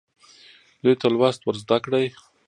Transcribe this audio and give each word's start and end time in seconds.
دوی 0.83 0.95
ته 1.01 1.07
لوست 1.13 1.41
ورزده 1.45 1.77
کړئ. 1.85 2.05